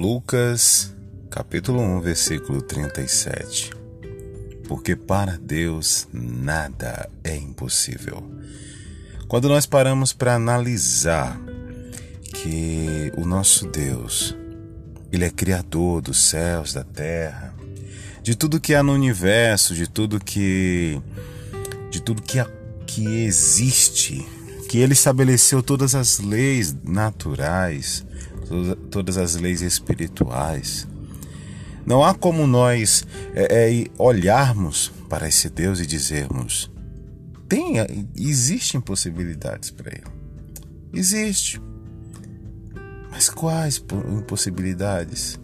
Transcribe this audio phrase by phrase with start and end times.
[0.00, 0.94] Lucas,
[1.28, 3.70] capítulo 1, versículo 37.
[4.66, 8.24] Porque para Deus nada é impossível.
[9.28, 11.38] Quando nós paramos para analisar
[12.32, 14.34] que o nosso Deus,
[15.12, 17.54] ele é criador dos céus, da terra,
[18.22, 20.98] de tudo que há no universo, de tudo que
[21.90, 22.38] de tudo que,
[22.86, 24.26] que existe,
[24.66, 28.06] que ele estabeleceu todas as leis naturais,
[28.90, 30.86] todas as leis espirituais.
[31.86, 36.70] Não há como nós é, é, olharmos para esse Deus e dizermos:
[37.48, 37.74] tem,
[38.16, 40.06] existem possibilidades para ele.
[40.92, 41.60] Existe.
[43.10, 43.82] Mas quais
[44.16, 45.40] impossibilidades?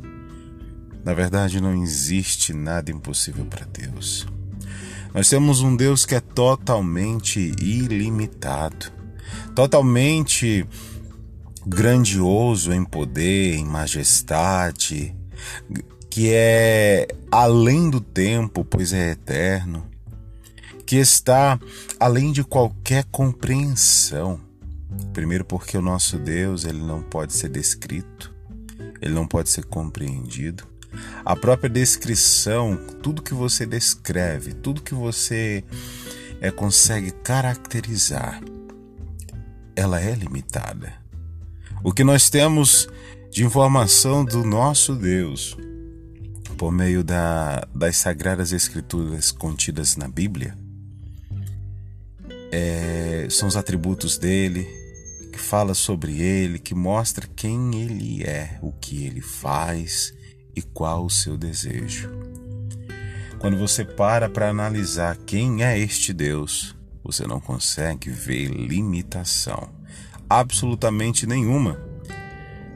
[1.05, 4.27] Na verdade, não existe nada impossível para Deus.
[5.14, 8.92] Nós temos um Deus que é totalmente ilimitado,
[9.55, 10.66] totalmente
[11.67, 15.17] grandioso em poder, em majestade,
[16.09, 19.84] que é além do tempo, pois é eterno,
[20.87, 21.59] que está
[21.98, 24.41] além de qualquer compreensão.
[25.12, 28.33] Primeiro porque o nosso Deus, ele não pode ser descrito,
[29.03, 30.64] ele não pode ser compreendido.
[31.25, 35.64] A própria descrição, tudo que você descreve, tudo que você
[36.41, 38.41] é, consegue caracterizar,
[39.75, 41.06] ela é limitada.
[41.87, 42.89] O que nós temos
[43.31, 45.56] de informação do nosso Deus,
[46.59, 50.59] por meio da, das sagradas escrituras contidas na Bíblia,
[52.51, 54.67] é, são os atributos dele,
[55.33, 60.12] que fala sobre ele, que mostra quem ele é, o que ele faz
[60.56, 62.11] e qual o seu desejo.
[63.39, 69.77] Quando você para para analisar quem é este Deus, você não consegue ver limitação,
[70.28, 71.80] absolutamente nenhuma.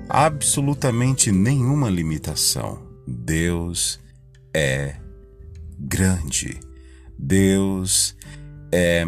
[0.08, 2.82] Absolutamente nenhuma limitação.
[3.06, 4.00] Deus
[4.54, 4.96] é
[5.78, 6.60] grande.
[7.18, 8.16] Deus
[8.72, 9.06] é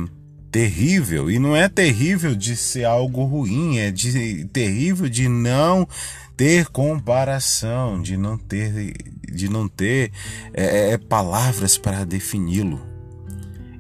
[0.50, 5.88] terrível e não é terrível de ser algo ruim, é de, terrível de não
[6.36, 8.92] ter comparação, de não ter,
[9.32, 10.12] de não ter
[10.52, 12.86] é, é palavras para defini-lo.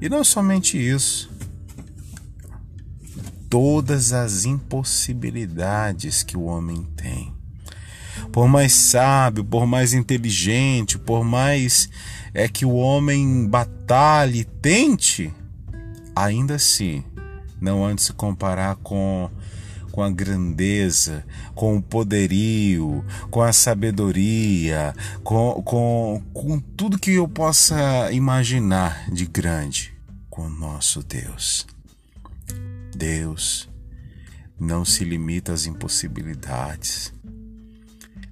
[0.00, 1.30] E não somente isso,
[3.52, 7.34] todas as impossibilidades que o homem tem
[8.32, 11.90] por mais sábio, por mais inteligente, por mais
[12.32, 15.30] é que o homem batalhe, tente,
[16.16, 17.04] ainda assim,
[17.60, 19.30] não antes se comparar com
[19.90, 21.22] com a grandeza,
[21.54, 29.26] com o poderio, com a sabedoria, com, com, com tudo que eu possa imaginar de
[29.26, 29.92] grande
[30.30, 31.66] com o nosso Deus.
[32.94, 33.68] Deus
[34.58, 37.12] não se limita às impossibilidades.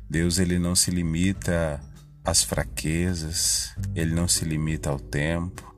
[0.09, 1.81] Deus ele não se limita
[2.25, 5.75] às fraquezas, ele não se limita ao tempo.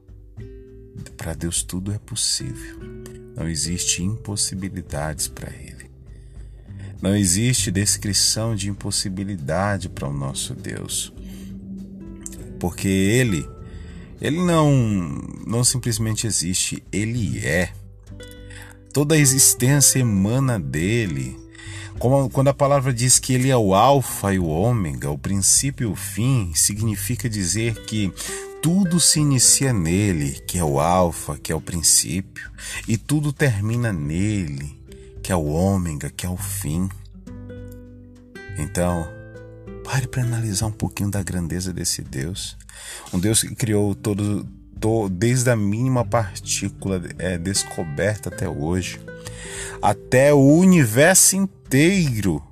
[1.17, 2.79] Para Deus tudo é possível.
[3.37, 5.91] Não existe impossibilidades para ele.
[7.01, 11.13] Não existe descrição de impossibilidade para o nosso Deus.
[12.59, 13.49] Porque ele
[14.21, 14.71] ele não
[15.45, 17.73] não simplesmente existe, ele é.
[18.93, 21.39] Toda a existência emana dele.
[21.99, 25.89] Como, quando a palavra diz que ele é o Alfa e o Ômega, o princípio
[25.89, 28.13] e o fim, significa dizer que
[28.63, 32.51] tudo se inicia nele, que é o Alfa, que é o princípio,
[32.87, 34.79] e tudo termina nele,
[35.23, 36.89] que é o Ômega, que é o fim.
[38.59, 39.09] Então,
[39.85, 42.57] pare para analisar um pouquinho da grandeza desse Deus.
[43.13, 44.47] Um Deus que criou todo,
[44.81, 49.01] todo desde a mínima partícula é, descoberta até hoje,
[49.81, 52.43] até o universo inteiro.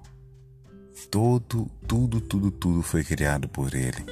[1.11, 4.05] Todo, tudo, tudo, tudo foi criado por ele.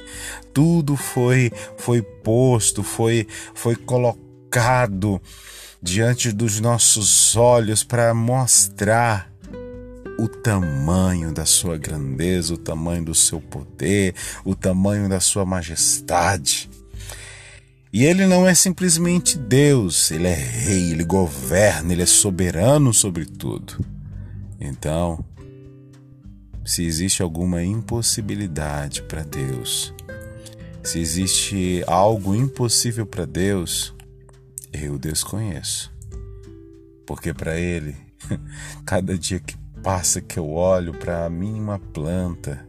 [0.53, 5.21] Tudo foi foi posto, foi foi colocado
[5.81, 9.31] diante dos nossos olhos para mostrar
[10.19, 14.13] o tamanho da sua grandeza, o tamanho do seu poder,
[14.43, 16.69] o tamanho da sua majestade.
[17.91, 23.25] E ele não é simplesmente Deus, ele é rei, ele governa, ele é soberano sobre
[23.25, 23.83] tudo.
[24.59, 25.25] Então,
[26.63, 29.91] se existe alguma impossibilidade para Deus,
[30.83, 33.93] se existe algo impossível para Deus,
[34.71, 35.91] eu desconheço.
[37.07, 37.95] Porque para Ele,
[38.85, 42.68] cada dia que passa que eu olho para a mínima planta,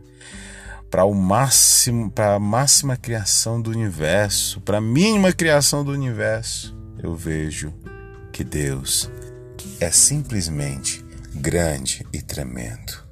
[0.91, 6.77] para o máximo, para a máxima criação do universo, para a mínima criação do universo,
[7.01, 7.73] eu vejo
[8.33, 9.09] que Deus
[9.79, 11.05] é simplesmente
[11.35, 13.09] grande e tremendo.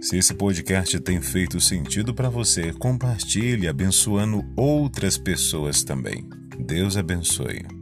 [0.00, 6.26] Se esse podcast tem feito sentido para você, compartilhe abençoando outras pessoas também.
[6.58, 7.77] Deus abençoe.